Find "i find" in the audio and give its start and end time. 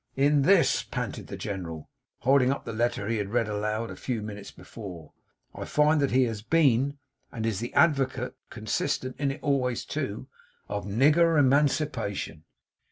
5.53-6.01